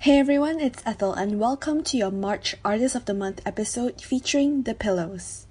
[0.00, 4.62] Hey everyone, it's Ethel, and welcome to your March Artist of the Month episode featuring
[4.62, 5.48] The Pillows.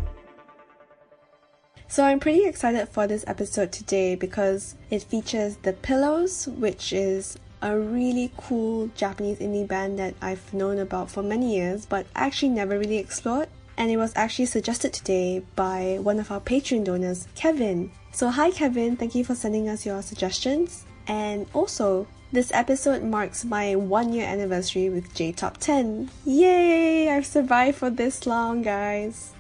[1.88, 7.38] So I'm pretty excited for this episode today because it features The Pillows, which is
[7.62, 12.50] a really cool Japanese indie band that I've known about for many years but actually
[12.50, 13.48] never really explored.
[13.80, 17.92] And it was actually suggested today by one of our Patreon donors, Kevin.
[18.12, 20.86] So, hi Kevin, thank you for sending us your suggestions.
[21.08, 26.12] And also, this episode marks my one year anniversary with J Top 10.
[26.26, 27.10] Yay!
[27.10, 29.32] I've survived for this long, guys.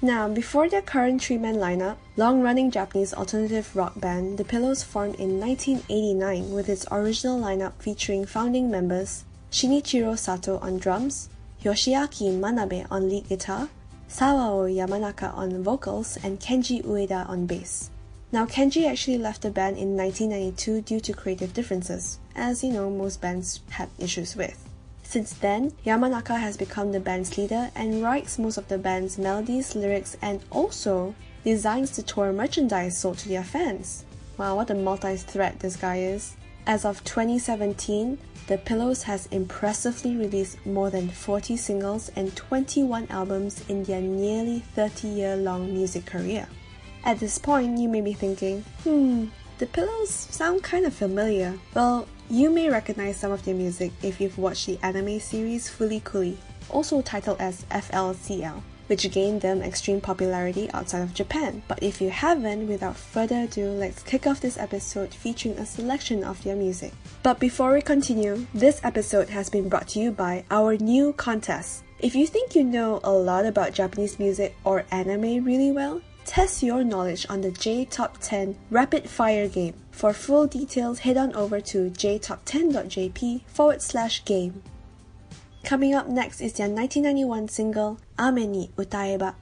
[0.00, 4.82] Now, before their current three man lineup, long running Japanese alternative rock band The Pillows
[4.82, 11.28] formed in 1989 with its original lineup featuring founding members Shinichiro Sato on drums,
[11.64, 13.68] Yoshiaki Manabe on lead guitar,
[14.08, 17.90] Sawao Yamanaka on vocals, and Kenji Ueda on bass.
[18.30, 22.88] Now, Kenji actually left the band in 1992 due to creative differences, as you know,
[22.90, 24.68] most bands had issues with.
[25.02, 29.74] Since then, Yamanaka has become the band's leader and writes most of the band's melodies,
[29.74, 34.04] lyrics, and also designs the tour merchandise sold to their fans.
[34.36, 36.36] Wow, what a multi threat this guy is.
[36.68, 43.64] As of 2017, the Pillows has impressively released more than 40 singles and 21 albums
[43.70, 46.46] in their nearly 30 year long music career.
[47.04, 51.58] At this point, you may be thinking, hmm, the Pillows sound kind of familiar.
[51.72, 56.04] Well, you may recognize some of their music if you've watched the anime series Fooly
[56.04, 56.36] Cooly,
[56.68, 61.62] also titled as FLCL which gained them extreme popularity outside of Japan.
[61.68, 66.24] But if you haven't, without further ado, let's kick off this episode featuring a selection
[66.24, 66.92] of their music.
[67.22, 71.84] But before we continue, this episode has been brought to you by our new contest.
[72.00, 76.62] If you think you know a lot about Japanese music or anime really well, test
[76.62, 79.74] your knowledge on the J Top 10 Rapid Fire game.
[79.90, 84.62] For full details, head on over to jtop10.jp forward slash game.
[85.64, 89.36] Coming up next is their 1991 single 雨に歌えば。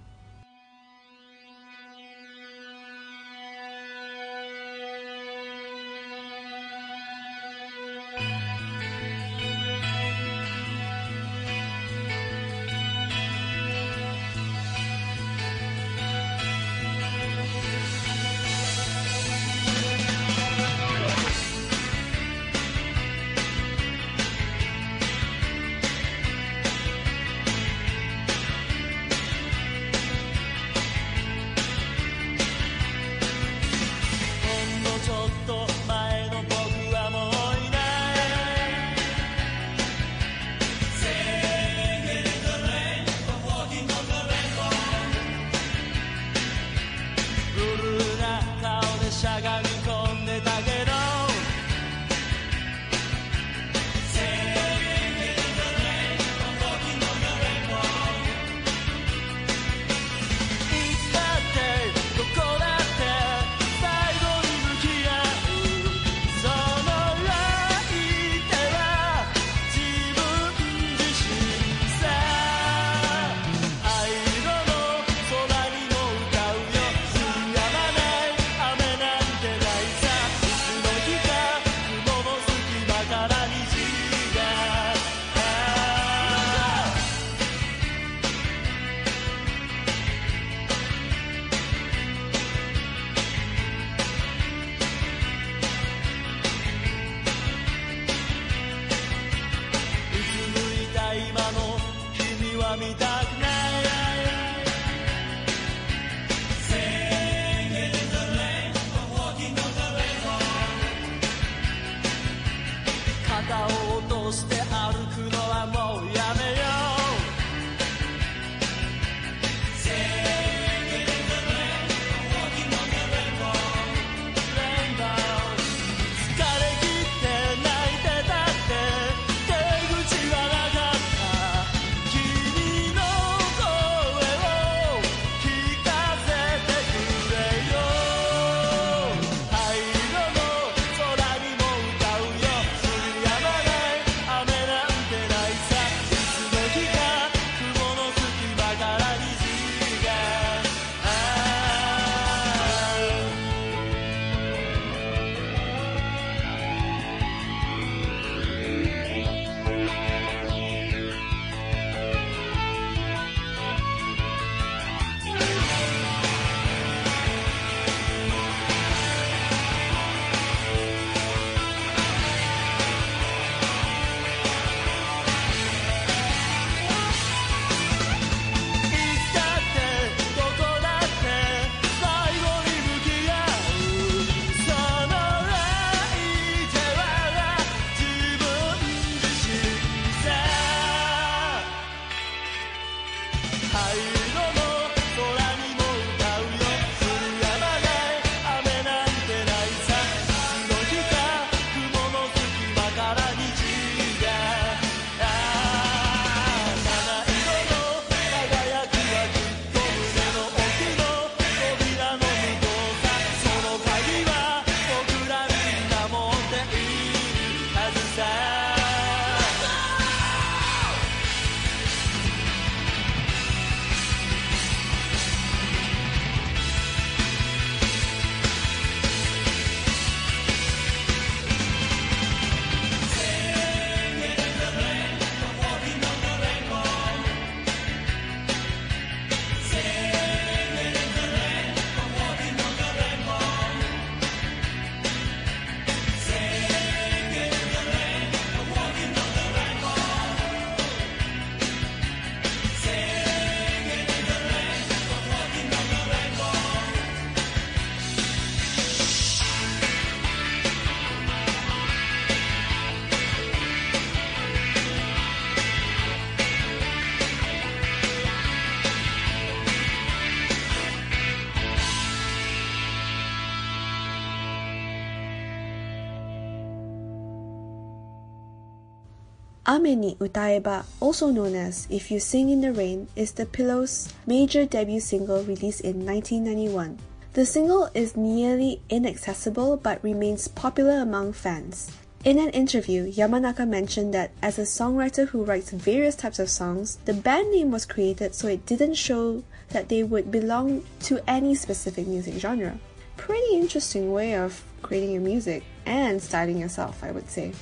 [279.76, 284.64] Ameni Utaeba, also known as If You Sing in the Rain, is the Pillows' major
[284.64, 286.96] debut single released in 1991.
[287.34, 291.92] The single is nearly inaccessible but remains popular among fans.
[292.24, 296.96] In an interview, Yamanaka mentioned that as a songwriter who writes various types of songs,
[297.04, 301.54] the band name was created so it didn't show that they would belong to any
[301.54, 302.78] specific music genre.
[303.18, 307.52] Pretty interesting way of creating your music and styling yourself, I would say.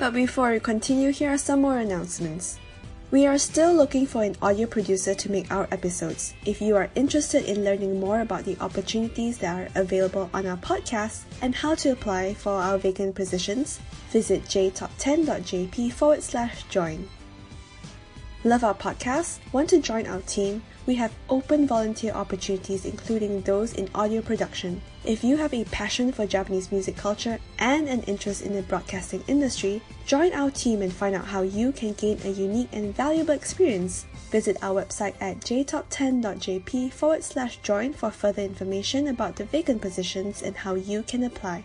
[0.00, 2.58] But before we continue, here are some more announcements.
[3.10, 6.32] We are still looking for an audio producer to make our episodes.
[6.46, 10.56] If you are interested in learning more about the opportunities that are available on our
[10.56, 13.78] podcast and how to apply for our vacant positions,
[14.08, 17.06] visit jtop10.jp forward slash join.
[18.42, 19.40] Love our podcast?
[19.52, 20.62] Want to join our team?
[20.90, 24.82] We have open volunteer opportunities, including those in audio production.
[25.04, 29.22] If you have a passion for Japanese music culture and an interest in the broadcasting
[29.28, 33.34] industry, join our team and find out how you can gain a unique and valuable
[33.34, 34.04] experience.
[34.32, 40.42] Visit our website at jtop10.jp forward slash join for further information about the vacant positions
[40.42, 41.62] and how you can apply.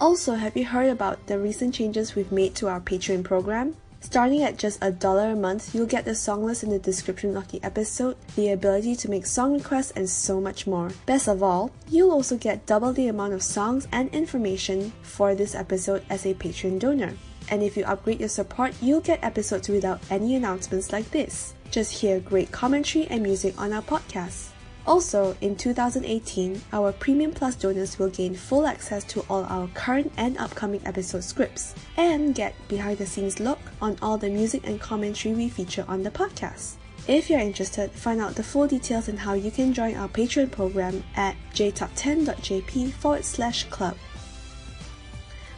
[0.00, 3.76] Also, have you heard about the recent changes we've made to our Patreon program?
[4.04, 7.34] Starting at just a dollar a month, you'll get the song list in the description
[7.38, 10.90] of the episode, the ability to make song requests, and so much more.
[11.06, 15.54] Best of all, you'll also get double the amount of songs and information for this
[15.54, 17.14] episode as a Patreon donor.
[17.50, 21.54] And if you upgrade your support, you'll get episodes without any announcements like this.
[21.70, 24.53] Just hear great commentary and music on our podcast.
[24.86, 30.12] Also, in 2018, our Premium Plus donors will gain full access to all our current
[30.18, 34.80] and upcoming episode scripts and get behind the scenes look on all the music and
[34.80, 36.74] commentary we feature on the podcast.
[37.06, 40.50] If you're interested, find out the full details and how you can join our Patreon
[40.50, 43.96] program at jtop10.jp forward slash club.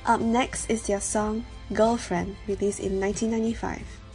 [0.06, 4.05] Up next is their song Girlfriend, released in 1995.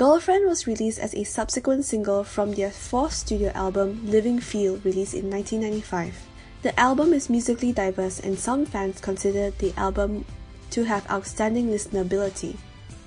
[0.00, 5.12] Girlfriend was released as a subsequent single from their fourth studio album, Living Field, released
[5.12, 6.14] in 1995.
[6.62, 10.24] The album is musically diverse, and some fans consider the album
[10.70, 12.56] to have outstanding listenability.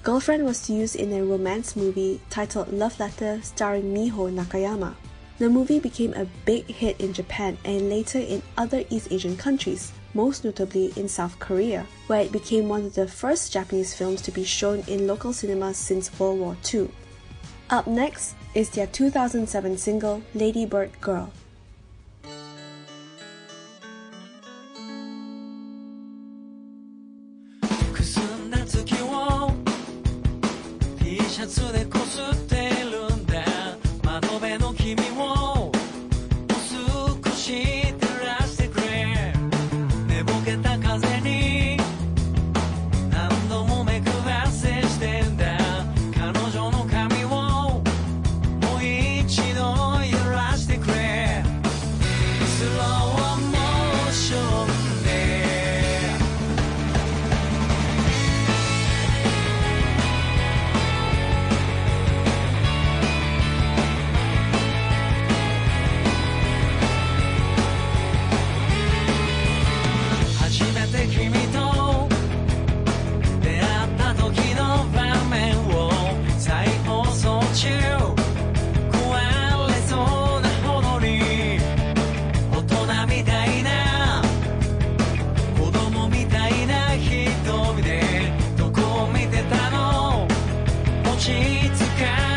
[0.03, 4.93] Girlfriend was used in a romance movie titled Love Letter starring Miho Nakayama.
[5.39, 9.91] The movie became a big hit in Japan and later in other East Asian countries,
[10.13, 14.31] most notably in South Korea, where it became one of the first Japanese films to
[14.31, 16.89] be shown in local cinemas since World War II.
[17.69, 21.31] Up next is their 2007 single Lady Bird Girl.
[91.53, 92.32] need to count.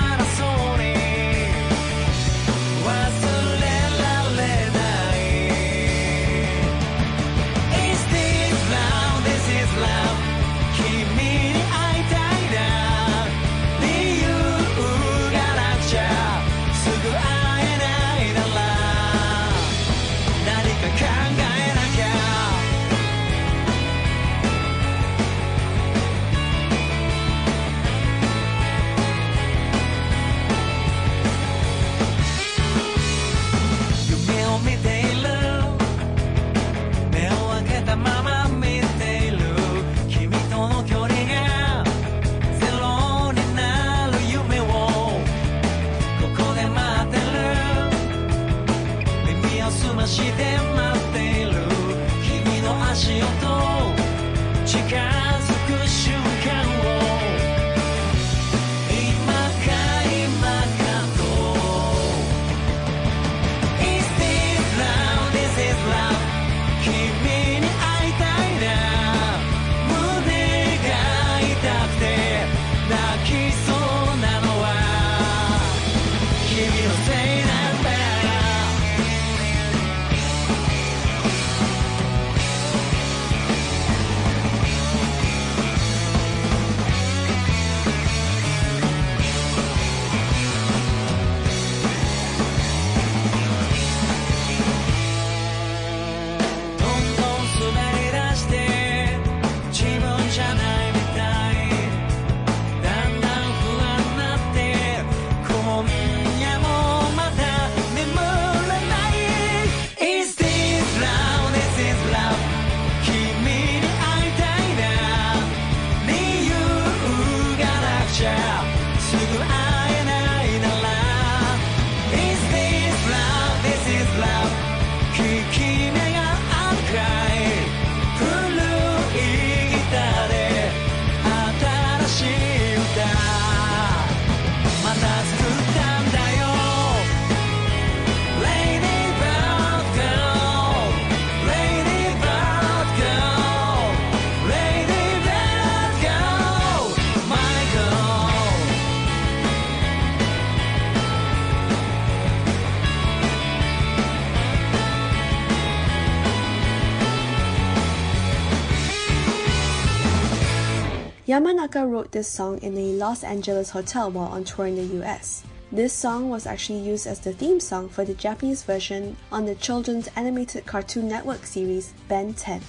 [161.26, 165.42] Yamanaka wrote this song in a Los Angeles hotel while on tour in the US.
[165.72, 169.56] This song was actually used as the theme song for the Japanese version on the
[169.56, 172.60] children's animated Cartoon Network series Ben 10.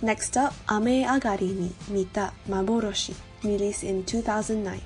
[0.00, 4.80] Next up, Ame Agari ni Mita Maboroshi, released in 2009.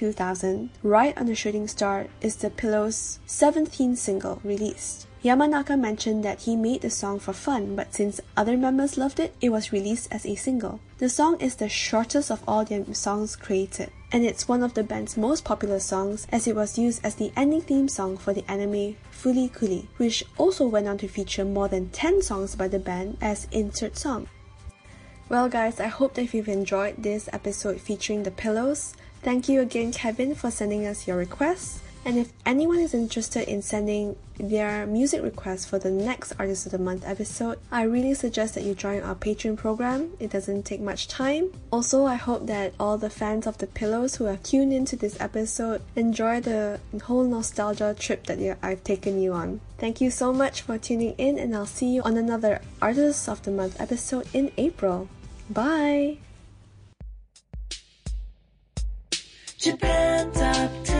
[0.00, 5.06] 2000, Ride on a Shooting Star is the Pillow's 17th single released.
[5.22, 9.34] Yamanaka mentioned that he made the song for fun, but since other members loved it,
[9.42, 10.80] it was released as a single.
[10.96, 14.82] The song is the shortest of all their songs created, and it's one of the
[14.82, 18.50] band's most popular songs as it was used as the ending theme song for the
[18.50, 22.78] anime Fooly Cooly, which also went on to feature more than 10 songs by the
[22.78, 24.28] band as insert song.
[25.28, 28.94] Well, guys, I hope that you've enjoyed this episode featuring the pillows.
[29.22, 31.80] Thank you again, Kevin, for sending us your requests.
[32.02, 36.72] And if anyone is interested in sending their music requests for the next Artist of
[36.72, 40.12] the Month episode, I really suggest that you join our Patreon program.
[40.18, 41.52] It doesn't take much time.
[41.70, 45.20] Also, I hope that all the fans of the Pillows who have tuned into this
[45.20, 49.60] episode enjoy the whole nostalgia trip that I've taken you on.
[49.76, 53.42] Thank you so much for tuning in, and I'll see you on another Artist of
[53.42, 55.10] the Month episode in April.
[55.50, 56.16] Bye!
[59.60, 60.99] Japan Top 10,